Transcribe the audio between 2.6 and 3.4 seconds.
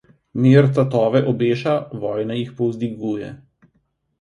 povzdiguje.